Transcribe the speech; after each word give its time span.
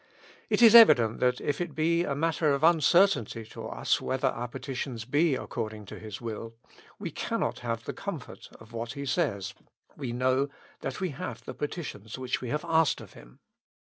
It 0.49 0.63
is 0.63 0.73
evident 0.73 1.19
that 1.19 1.39
if 1.39 1.61
it 1.61 1.75
be 1.75 2.03
a 2.03 2.15
matter 2.15 2.53
of 2.55 2.63
uncertainty 2.63 3.45
to 3.45 3.67
us 3.67 4.01
whether 4.01 4.29
our 4.29 4.47
petitions 4.47 5.05
be 5.05 5.35
according 5.35 5.85
to 5.85 5.99
His 5.99 6.19
will, 6.19 6.55
we 6.97 7.11
cannot 7.11 7.59
have 7.59 7.83
the 7.83 7.93
comfort 7.93 8.49
of 8.59 8.73
what 8.73 8.93
He 8.93 9.05
says, 9.05 9.53
"We 9.95 10.11
know 10.11 10.49
that 10.79 11.01
we 11.01 11.09
have 11.11 11.45
the 11.45 11.53
petitions 11.53 12.17
which 12.17 12.41
we 12.41 12.49
have 12.49 12.65
asked 12.65 12.97
ofHim." 12.97 13.37